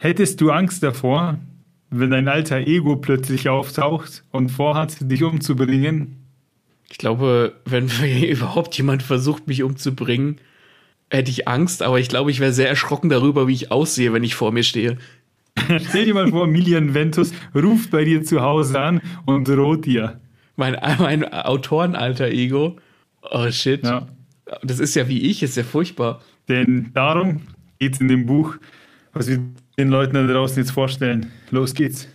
[0.00, 1.38] Hättest du Angst davor,
[1.90, 6.24] wenn dein alter Ego plötzlich auftaucht und vorhat, dich umzubringen?
[6.88, 7.90] Ich glaube, wenn
[8.22, 10.38] überhaupt jemand versucht, mich umzubringen,
[11.10, 14.22] hätte ich Angst, aber ich glaube, ich wäre sehr erschrocken darüber, wie ich aussehe, wenn
[14.22, 14.98] ich vor mir stehe.
[15.88, 20.20] Stell dir mal vor, Milian Ventus ruft bei dir zu Hause an und droht dir.
[20.54, 22.76] Mein, mein Autorenalter Ego.
[23.22, 23.84] Oh shit.
[23.84, 24.06] Ja.
[24.62, 26.20] Das ist ja wie ich, ist ja furchtbar.
[26.48, 27.42] Denn darum
[27.80, 28.56] geht es in dem Buch,
[29.12, 29.40] was wir
[29.78, 31.30] den Leuten da draußen jetzt vorstellen.
[31.50, 32.08] Los geht's.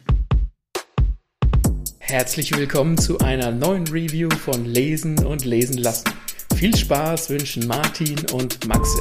[2.00, 6.10] Herzlich willkommen zu einer neuen Review von Lesen und Lesen lassen.
[6.56, 9.00] Viel Spaß wünschen Martin und Maxe.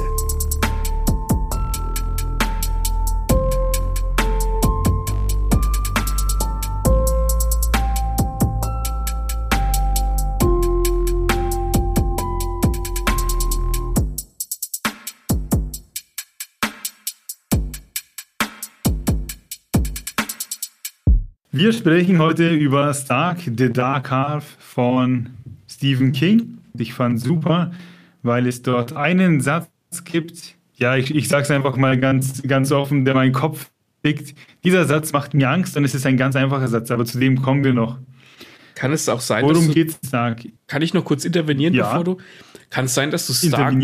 [21.55, 25.29] Wir sprechen heute über Stark, The Dark Half von
[25.69, 26.57] Stephen King.
[26.75, 27.71] Ich fand super,
[28.23, 29.67] weil es dort einen Satz
[30.03, 30.55] gibt.
[30.77, 33.69] Ja, ich, ich sage es einfach mal ganz, ganz offen, der meinen Kopf
[34.01, 34.33] liegt.
[34.63, 37.43] Dieser Satz macht mir Angst und es ist ein ganz einfacher Satz, aber zu dem
[37.43, 37.99] kommen wir noch.
[38.73, 40.47] Kann es auch sein, Worum dass geht's, Stark?
[40.65, 41.87] Kann ich noch kurz intervenieren, ja.
[41.87, 42.17] bevor du?
[42.71, 43.75] Kann es sein, dass du Stark,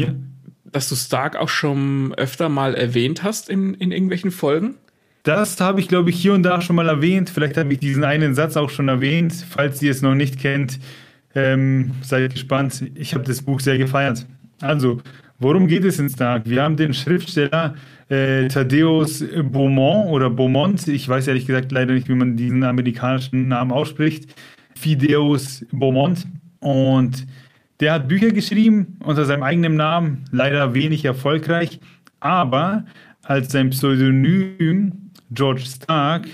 [0.66, 4.74] dass du Stark auch schon öfter mal erwähnt hast in, in irgendwelchen Folgen?
[5.30, 7.30] Das habe ich, glaube ich, hier und da schon mal erwähnt.
[7.30, 9.32] Vielleicht habe ich diesen einen Satz auch schon erwähnt.
[9.48, 10.80] Falls ihr es noch nicht kennt,
[11.36, 12.90] ähm, seid gespannt.
[12.96, 14.26] Ich habe das Buch sehr gefeiert.
[14.60, 15.02] Also,
[15.38, 16.50] worum geht es in Stark?
[16.50, 17.76] Wir haben den Schriftsteller
[18.10, 20.88] äh, Thaddeus Beaumont oder Beaumont.
[20.88, 24.34] Ich weiß ehrlich gesagt leider nicht, wie man diesen amerikanischen Namen ausspricht.
[24.74, 26.26] Fideus Beaumont.
[26.60, 27.28] Und
[27.82, 31.80] der hat Bücher geschrieben unter seinem eigenen Namen, leider wenig erfolgreich,
[32.20, 32.86] aber
[33.22, 36.28] als sein Pseudonym George Stark,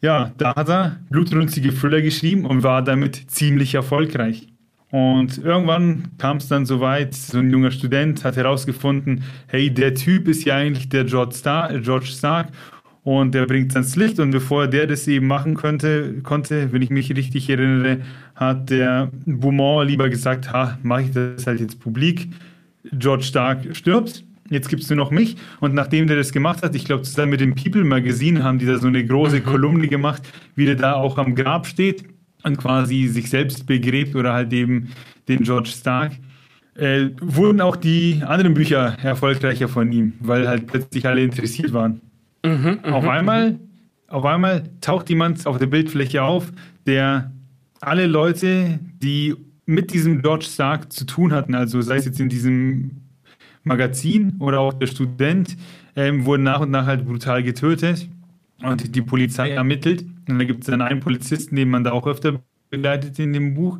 [0.00, 4.48] ja, da hat er blutrünstige Thriller geschrieben und war damit ziemlich erfolgreich.
[4.90, 9.94] Und irgendwann kam es dann so weit, so ein junger Student hat herausgefunden, hey, der
[9.94, 12.48] Typ ist ja eigentlich der George, Star George Stark
[13.02, 14.18] und der bringt es ans Licht.
[14.18, 17.98] Und bevor der das eben machen könnte, konnte, wenn ich mich richtig erinnere,
[18.34, 22.28] hat der Beaumont lieber gesagt, ha, mache ich das halt jetzt publik.
[22.92, 25.36] George Stark stirbt jetzt gibt es nur noch mich.
[25.60, 28.66] Und nachdem der das gemacht hat, ich glaube, zusammen mit dem People Magazine haben die
[28.66, 29.44] da so eine große mhm.
[29.44, 30.22] Kolumne gemacht,
[30.54, 32.04] wie der da auch am Grab steht
[32.42, 34.88] und quasi sich selbst begräbt oder halt eben
[35.28, 36.12] den George Stark.
[36.74, 42.00] Äh, wurden auch die anderen Bücher erfolgreicher von ihm, weil halt plötzlich alle interessiert waren.
[42.44, 43.58] Mhm, auf mhm, einmal, mhm.
[44.06, 46.52] auf einmal taucht jemand auf der Bildfläche auf,
[46.86, 47.32] der
[47.80, 49.34] alle Leute, die
[49.66, 53.07] mit diesem George Stark zu tun hatten, also sei es jetzt in diesem
[53.68, 55.56] Magazin oder auch der Student
[55.94, 58.08] ähm, wurden nach und nach halt brutal getötet
[58.62, 60.04] und die Polizei ermittelt.
[60.28, 62.40] Und da gibt es dann einen Polizisten, den man da auch öfter
[62.70, 63.78] begleitet in dem Buch.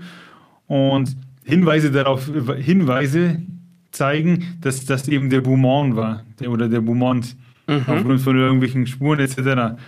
[0.66, 3.43] Und Hinweise darauf, Hinweise
[3.91, 7.82] zeigen, dass das eben der Beaumont war der, oder der Beaumont mhm.
[7.87, 9.81] aufgrund von irgendwelchen Spuren etc.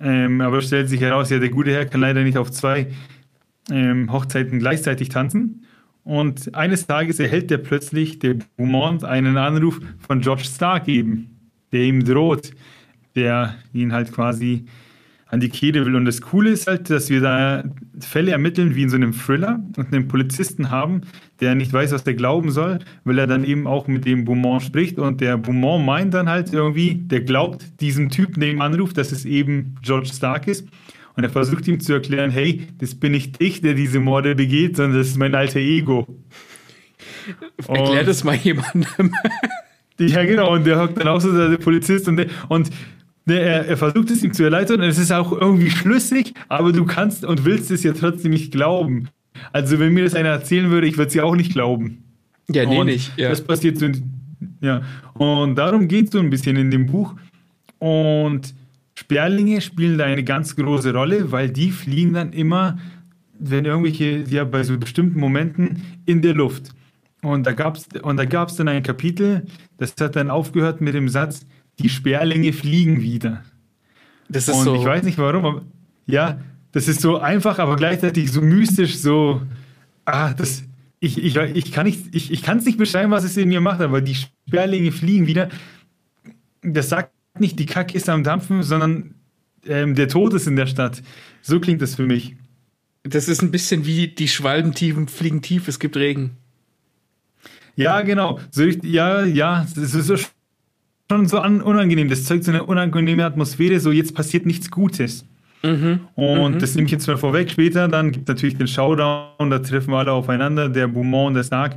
[0.00, 2.88] Ähm, aber es stellt sich heraus, ja, der gute Herr kann leider nicht auf zwei
[3.70, 5.64] ähm, Hochzeiten gleichzeitig tanzen.
[6.06, 11.82] Und eines Tages erhält er plötzlich, der Beaumont, einen Anruf von George Stark eben, der
[11.82, 12.52] ihm droht,
[13.16, 14.66] der ihn halt quasi
[15.26, 15.96] an die Kehle will.
[15.96, 17.64] Und das Coole ist halt, dass wir da
[17.98, 21.00] Fälle ermitteln wie in so einem Thriller und einen Polizisten haben,
[21.40, 24.62] der nicht weiß, was der glauben soll, weil er dann eben auch mit dem Beaumont
[24.62, 28.96] spricht und der Beaumont meint dann halt irgendwie, der glaubt diesem Typen, der ihm anruft,
[28.96, 30.68] dass es eben George Stark ist
[31.16, 34.76] und er versucht ihm zu erklären, hey, das bin nicht ich, der diese Morde begeht,
[34.76, 36.06] sondern das ist mein alter Ego.
[37.66, 38.86] Erklär das mal jemandem.
[39.98, 40.52] ja, genau.
[40.52, 42.70] Und der hockt dann auch so, der Polizist, und, der, und
[43.24, 46.72] der, er, er, versucht es ihm zu erläutern und es ist auch irgendwie schlüssig, aber
[46.72, 49.08] du kannst und willst es ja trotzdem nicht glauben.
[49.52, 52.04] Also, wenn mir das einer erzählen würde, ich würde es ja auch nicht glauben.
[52.50, 53.16] Ja, nee, und nicht.
[53.16, 53.30] Ja.
[53.30, 53.88] Das passiert so.
[54.60, 54.82] Ja.
[55.14, 57.14] Und darum geht es so ein bisschen in dem Buch.
[57.78, 58.54] Und
[58.98, 62.78] Sperlinge spielen da eine ganz große Rolle, weil die fliegen dann immer,
[63.38, 66.74] wenn irgendwelche, ja, bei so bestimmten Momenten in der Luft.
[67.22, 69.46] Und da gab es dann ein Kapitel,
[69.78, 71.46] das hat dann aufgehört mit dem Satz,
[71.78, 73.42] die Sperlinge fliegen wieder.
[74.28, 74.74] Das ist Und so.
[74.76, 75.62] ich weiß nicht warum, aber
[76.06, 76.40] ja,
[76.72, 79.42] das ist so einfach, aber gleichzeitig so mystisch, so,
[80.04, 80.62] ah, das,
[81.00, 83.80] ich, ich, ich kann es nicht, ich, ich nicht beschreiben, was es in mir macht,
[83.80, 84.16] aber die
[84.48, 85.48] Sperlinge fliegen wieder.
[86.62, 87.10] Das sagt
[87.40, 89.14] nicht die Kackkiste am Dampfen, sondern
[89.66, 91.02] ähm, der Tod ist in der Stadt.
[91.42, 92.36] So klingt das für mich.
[93.02, 96.36] Das ist ein bisschen wie die Schwalbentiefen fliegen tief, es gibt Regen.
[97.76, 98.40] Ja, genau.
[98.50, 102.08] So, ja, ja, das ist so schon so an, unangenehm.
[102.08, 105.24] Das zeugt so eine unangenehme Atmosphäre, so jetzt passiert nichts Gutes.
[105.62, 106.00] Mhm.
[106.14, 106.58] Und mhm.
[106.58, 107.50] das nehme ich jetzt mal vorweg.
[107.50, 111.34] Später dann gibt es natürlich den Showdown, da treffen wir alle aufeinander, der Beaumont und
[111.34, 111.76] der Stark.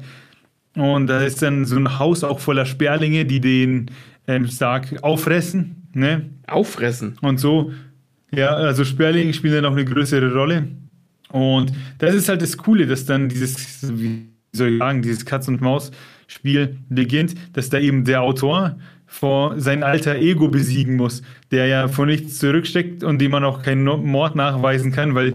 [0.75, 3.91] Und da ist dann so ein Haus auch voller Sperlinge, die den
[4.29, 5.87] ähm, Stark auffressen.
[5.93, 6.29] Ne?
[6.47, 7.17] Auffressen?
[7.21, 7.71] Und so,
[8.31, 10.67] ja, also Sperlinge spielen dann auch eine größere Rolle.
[11.31, 15.47] Und das ist halt das Coole, dass dann dieses, wie soll ich sagen, dieses Katz-
[15.47, 21.65] und Maus-Spiel beginnt, dass da eben der Autor vor sein alter Ego besiegen muss, der
[21.65, 25.33] ja vor nichts zurücksteckt und dem man auch keinen Mord nachweisen kann, weil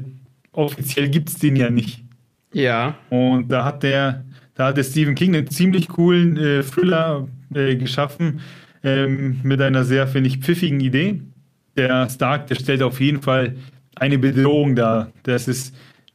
[0.53, 2.05] offiziell gibt es den ja nicht.
[2.53, 2.97] Ja.
[3.11, 4.25] Und da hat der,
[4.55, 8.41] da hat der Stephen King einen ziemlich coolen äh, Thriller äh, geschaffen,
[8.85, 11.23] ähm, mit einer sehr, finde ich, pfiffigen Idee.
[11.77, 13.57] Der Stark, der stellt auf jeden Fall
[13.97, 15.11] eine Bedrohung dar.
[15.25, 15.75] Das ist,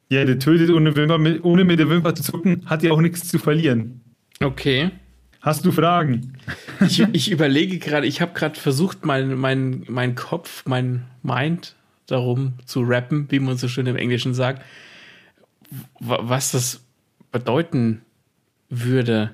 [0.09, 3.27] ja, der tötet ohne, Wimper, ohne mit der Wimper zu zucken, hat ja auch nichts
[3.27, 4.01] zu verlieren.
[4.39, 4.91] Okay.
[5.41, 6.33] Hast du Fragen?
[6.81, 11.75] Ich, ich überlege gerade, ich habe gerade versucht, meinen mein, mein Kopf, mein Mind
[12.07, 14.63] darum zu rappen, wie man so schön im Englischen sagt,
[15.99, 16.83] was das
[17.31, 18.01] bedeuten
[18.69, 19.31] würde,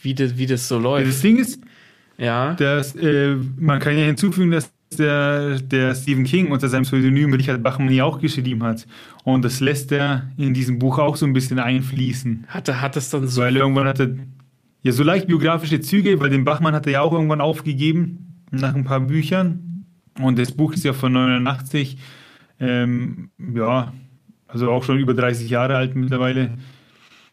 [0.00, 1.08] wie das, wie das so läuft.
[1.08, 1.60] Das Ding ist,
[2.20, 2.54] ja.
[2.54, 7.62] Dass, äh, man kann ja hinzufügen, dass der, der Stephen King unter seinem Pseudonym Richard
[7.62, 8.86] Bachmann ja auch geschrieben hat.
[9.24, 12.44] Und das lässt er in diesem Buch auch so ein bisschen einfließen.
[12.48, 13.40] Hat er hat es dann so.
[13.40, 14.10] Weil irgendwann hat er
[14.82, 18.74] ja so leicht biografische Züge, weil den Bachmann hat er ja auch irgendwann aufgegeben nach
[18.74, 19.86] ein paar Büchern.
[20.20, 21.96] Und das Buch ist ja von 89.
[22.58, 23.92] Ähm, ja,
[24.48, 26.58] also auch schon über 30 Jahre alt mittlerweile.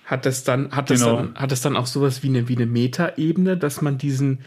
[0.05, 1.17] Hat das dann, hat das genau.
[1.17, 4.39] dann, hat das dann auch sowas wie eine, wie eine Metaebene, dass man diesen,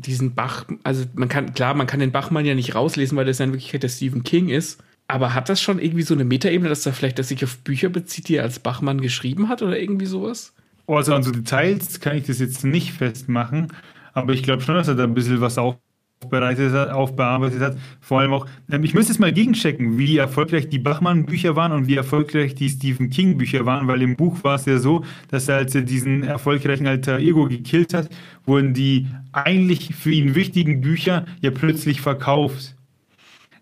[0.00, 3.38] diesen Bach, also man kann, klar, man kann den Bachmann ja nicht rauslesen, weil das
[3.38, 4.82] ja in Wirklichkeit der Stephen King ist.
[5.06, 7.90] Aber hat das schon irgendwie so eine Metaebene, dass er vielleicht dass sich auf Bücher
[7.90, 10.54] bezieht, die er als Bachmann geschrieben hat oder irgendwie sowas?
[10.86, 13.72] Also an so Details kann ich das jetzt nicht festmachen,
[14.12, 15.76] aber ich glaube schon, dass er da ein bisschen was auch
[16.24, 17.76] aufbereitet hat, aufbearbeitet hat.
[18.00, 21.86] Vor allem auch, ähm, ich müsste es mal gegenchecken, wie erfolgreich die Bachmann-Bücher waren und
[21.86, 25.56] wie erfolgreich die Stephen King-Bücher waren, weil im Buch war es ja so, dass er,
[25.56, 28.08] als er diesen erfolgreichen Alter Ego gekillt hat,
[28.46, 32.74] wurden die eigentlich für ihn wichtigen Bücher ja plötzlich verkauft.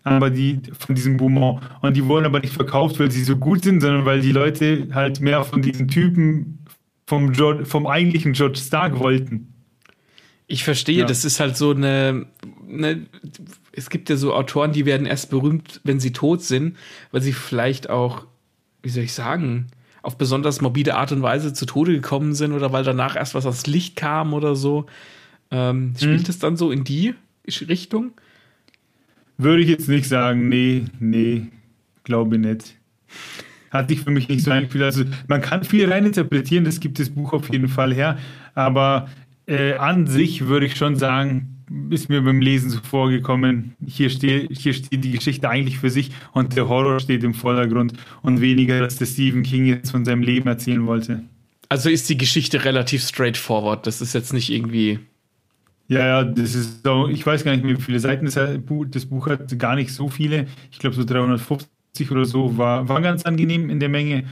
[0.05, 1.61] Aber die von diesem Beaumont.
[1.81, 4.89] Und die wurden aber nicht verkauft, weil sie so gut sind, sondern weil die Leute
[4.93, 6.59] halt mehr von diesen Typen
[7.07, 9.52] vom, George, vom eigentlichen George Stark wollten.
[10.47, 11.05] Ich verstehe, ja.
[11.05, 12.25] das ist halt so eine,
[12.69, 13.05] eine,
[13.71, 16.77] es gibt ja so Autoren, die werden erst berühmt, wenn sie tot sind,
[17.11, 18.25] weil sie vielleicht auch,
[18.81, 19.67] wie soll ich sagen,
[20.01, 23.45] auf besonders morbide Art und Weise zu Tode gekommen sind oder weil danach erst was
[23.45, 24.85] ans Licht kam oder so.
[25.49, 26.29] Ähm, spielt hm.
[26.29, 27.15] es dann so in die
[27.47, 28.11] Richtung?
[29.37, 31.47] Würde ich jetzt nicht sagen, nee, nee,
[32.03, 32.75] glaube nicht.
[33.71, 34.83] Hat sich für mich nicht so ein Gefühl.
[34.83, 38.17] Also man kann viel reininterpretieren, das gibt das Buch auf jeden Fall her,
[38.53, 39.09] aber
[39.47, 41.53] äh, an sich würde ich schon sagen,
[41.89, 46.11] ist mir beim Lesen so vorgekommen, hier, steh, hier steht die Geschichte eigentlich für sich
[46.33, 50.21] und der Horror steht im Vordergrund und weniger, dass der Stephen King jetzt von seinem
[50.21, 51.23] Leben erzählen wollte.
[51.69, 53.87] Also ist die Geschichte relativ straightforward.
[53.87, 54.99] Das ist jetzt nicht irgendwie.
[55.87, 59.05] Ja, ja, das ist so, ich weiß gar nicht mehr, wie viele Seiten das, das
[59.05, 60.47] Buch hat, gar nicht so viele.
[60.71, 61.67] Ich glaube, so 350
[62.11, 64.25] oder so war, war ganz angenehm in der Menge.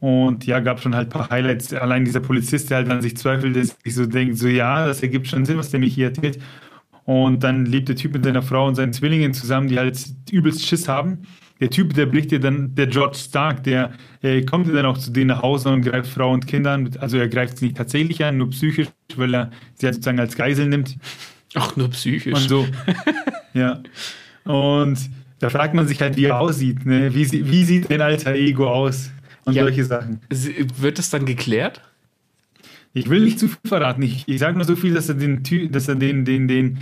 [0.00, 1.72] Und ja, gab schon halt ein paar Highlights.
[1.72, 5.02] Allein dieser Polizist, der halt an sich zweifelt, dass ich so denke, so ja, das
[5.02, 6.38] ergibt schon Sinn, was der mich hier erzählt.
[7.04, 9.98] Und dann lebt der Typ mit seiner Frau und seinen Zwillingen zusammen, die halt
[10.30, 11.22] übelst Schiss haben.
[11.60, 15.10] Der Typ, der blickt dir dann, der George Stark, der äh, kommt dann auch zu
[15.10, 16.90] denen nach Hause und greift Frau und Kinder an.
[16.98, 20.36] Also er greift sie nicht tatsächlich an, nur psychisch, weil er sie halt sozusagen als
[20.36, 20.96] Geisel nimmt.
[21.54, 22.34] Ach, nur psychisch.
[22.34, 22.66] Und so.
[23.54, 23.80] ja.
[24.44, 24.98] Und
[25.38, 26.84] da fragt man sich halt, wie er aussieht.
[26.84, 27.14] Ne?
[27.14, 29.10] Wie, wie sieht ein alter Ego aus?
[29.46, 30.20] Und ja, solche Sachen.
[30.28, 31.80] Wird das dann geklärt?
[32.92, 34.02] Ich will nicht zu viel verraten.
[34.02, 36.78] Ich, ich sage nur so viel, dass er den, dass er den, den, den,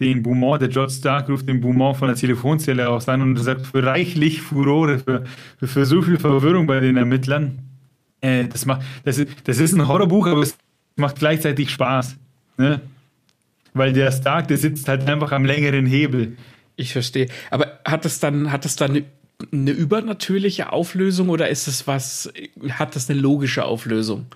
[0.00, 3.66] den Beaumont, der George Stark ruft den Beaumont von der Telefonzelle aus an und sagt
[3.66, 5.24] für reichlich Furore, für,
[5.58, 7.58] für, für so viel Verwirrung bei den Ermittlern.
[8.20, 10.56] Äh, das, macht, das, ist, das ist ein Horrorbuch, aber es
[10.96, 12.16] macht gleichzeitig Spaß.
[12.56, 12.80] Ne?
[13.74, 16.36] Weil der Stark, der sitzt halt einfach am längeren Hebel.
[16.76, 17.28] Ich verstehe.
[17.50, 19.04] Aber hat das dann, hat das dann
[19.52, 22.32] eine übernatürliche Auflösung oder ist es was,
[22.70, 24.26] hat das eine logische Auflösung?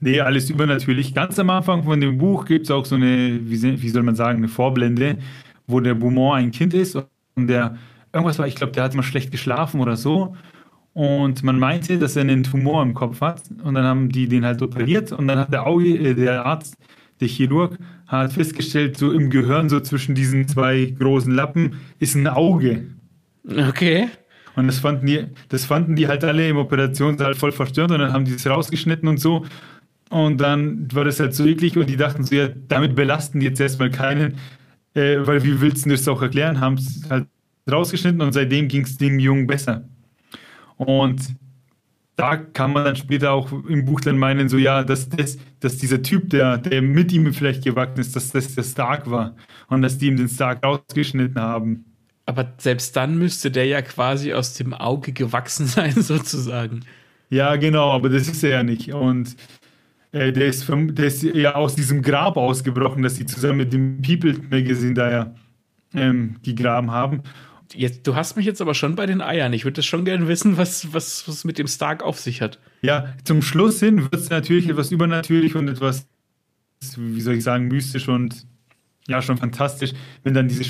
[0.00, 1.14] Nee, alles übernatürlich.
[1.14, 4.38] Ganz am Anfang von dem Buch gibt es auch so eine, wie, soll man sagen,
[4.38, 5.18] eine Vorblende,
[5.66, 7.78] wo der Beaumont ein Kind ist und der,
[8.12, 10.36] irgendwas war, ich glaube, der hat mal schlecht geschlafen oder so.
[10.92, 13.42] Und man meinte, dass er einen Tumor im Kopf hat.
[13.62, 16.76] Und dann haben die den halt operiert und dann hat der, Auge, äh, der Arzt,
[17.20, 22.26] der Chirurg, hat festgestellt, so im Gehirn, so zwischen diesen zwei großen Lappen, ist ein
[22.26, 22.88] Auge.
[23.48, 24.08] Okay.
[24.54, 28.12] Und das fanden die, das fanden die halt alle im Operationssaal voll verstörend und dann
[28.12, 29.44] haben die es rausgeschnitten und so.
[30.10, 33.46] Und dann war das halt so eklig und die dachten so, ja, damit belasten die
[33.46, 34.34] jetzt erstmal keinen,
[34.94, 36.60] äh, weil wie willst du das auch erklären?
[36.60, 37.26] Haben es halt
[37.70, 39.88] rausgeschnitten und seitdem ging es dem Jungen besser.
[40.76, 41.34] Und
[42.16, 45.78] da kann man dann später auch im Buch dann meinen, so ja, dass, das, dass
[45.78, 49.34] dieser Typ, der, der mit ihm vielleicht gewachsen ist, dass das der Stark war
[49.68, 51.84] und dass die ihm den Stark rausgeschnitten haben.
[52.24, 56.80] Aber selbst dann müsste der ja quasi aus dem Auge gewachsen sein, sozusagen.
[57.30, 58.92] Ja, genau, aber das ist er ja nicht.
[58.92, 59.36] Und
[60.12, 63.72] äh, der, ist vom, der ist ja aus diesem Grab ausgebrochen, das sie zusammen mit
[63.72, 65.34] dem People Magazine da ja
[65.94, 67.22] ähm, gegraben haben.
[67.74, 69.52] Jetzt, du hast mich jetzt aber schon bei den Eiern.
[69.54, 72.58] Ich würde das schon gerne wissen, was, was, was mit dem Stark auf sich hat.
[72.82, 76.06] Ja, zum Schluss hin wird es natürlich etwas übernatürlich und etwas,
[76.96, 78.46] wie soll ich sagen, mystisch und
[79.08, 80.64] ja, schon fantastisch, wenn dann diese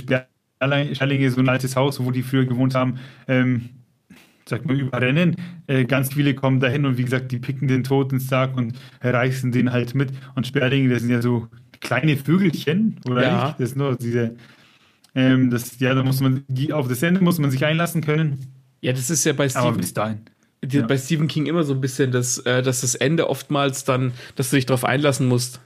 [0.95, 3.71] Sperlinge, so ein altes Haus, wo die früher gewohnt haben, ähm,
[4.47, 5.37] sag mal, überrennen.
[5.67, 9.53] Äh, ganz viele kommen dahin und wie gesagt, die picken den toten Stark und reißen
[9.53, 10.11] den halt mit.
[10.35, 11.49] Und Sperlinge, das sind ja so
[11.81, 13.47] kleine Vögelchen, oder ja.
[13.47, 13.61] nicht?
[13.61, 14.37] Das sind nur diese
[15.15, 18.47] ähm, das, ja, da muss man, auf das Ende muss man sich einlassen können.
[18.81, 20.21] Ja, das ist ja bei Stephen, bis dahin.
[20.65, 20.87] Die, ja.
[20.87, 24.51] bei Stephen King immer so ein bisschen, dass, äh, dass das Ende oftmals dann, dass
[24.51, 25.61] du dich darauf einlassen musst.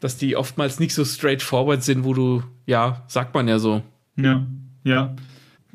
[0.00, 3.82] Dass die oftmals nicht so straightforward sind, wo du, ja, sagt man ja so.
[4.16, 4.46] Ja,
[4.84, 5.16] ja.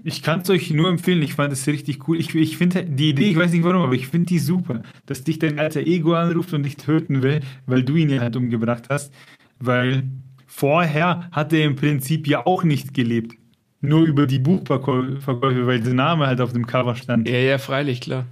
[0.03, 2.19] Ich kann es euch nur empfehlen, ich fand es richtig cool.
[2.19, 5.23] Ich, ich finde die Idee, ich weiß nicht warum, aber ich finde die super, dass
[5.23, 8.85] dich dein alter Ego anruft und dich töten will, weil du ihn ja halt umgebracht
[8.89, 9.13] hast.
[9.59, 10.03] Weil
[10.47, 13.35] vorher hat er im Prinzip ja auch nicht gelebt.
[13.81, 17.27] Nur über die Buchverkäufe, weil der Name halt auf dem Cover stand.
[17.27, 18.25] Ja, ja, freilich, klar.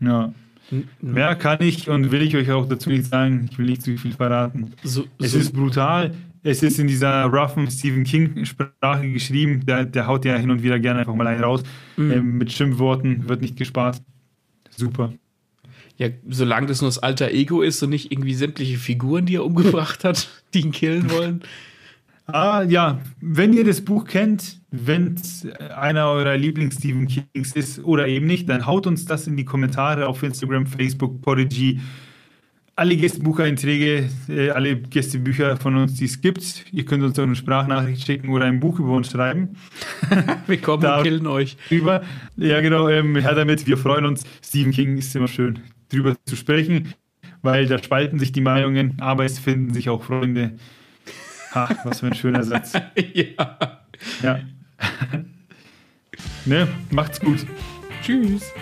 [0.00, 0.32] Ja.
[1.00, 3.48] Mehr kann ich und will ich euch auch dazu nicht sagen.
[3.50, 4.72] Ich will nicht zu viel verraten.
[4.82, 5.38] So, es so.
[5.38, 6.14] ist brutal.
[6.42, 9.64] Es ist in dieser roughen Stephen King-Sprache geschrieben.
[9.66, 11.62] Der, der haut ja hin und wieder gerne einfach mal einen raus.
[11.96, 12.10] Mhm.
[12.10, 14.00] Ähm, mit Schimpfworten wird nicht gespart.
[14.70, 15.12] Super.
[15.98, 19.44] Ja, solange das nur das alter Ego ist und nicht irgendwie sämtliche Figuren, die er
[19.44, 21.42] umgebracht hat, die ihn killen wollen.
[22.26, 28.06] Ah, ja, wenn ihr das Buch kennt, wenn es einer eurer Lieblings-Stephen Kings ist oder
[28.08, 31.80] eben nicht, dann haut uns das in die Kommentare auf Instagram, Facebook, Podigy.
[32.80, 36.64] Alle Gästebucheinträge, äh, alle Gästebücher von uns, die es gibt.
[36.72, 39.50] Ihr könnt uns auch eine Sprachnachricht schicken oder ein Buch über uns schreiben.
[40.46, 41.58] wir kommen und killen euch.
[41.68, 42.02] Über.
[42.38, 43.66] Ja, genau, ähm, her damit.
[43.66, 44.24] Wir freuen uns.
[44.42, 45.58] Stephen King ist immer schön
[45.90, 46.94] drüber zu sprechen,
[47.42, 50.52] weil da spalten sich die Meinungen, aber es finden sich auch Freunde.
[51.54, 52.72] Ha, was für ein schöner Satz.
[53.12, 53.58] ja.
[54.22, 54.40] Ja.
[56.46, 57.44] ne, macht's gut.
[58.02, 58.54] Tschüss.